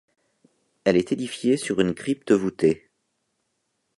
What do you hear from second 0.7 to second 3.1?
Elle est édifiée sur une crypte voûtée.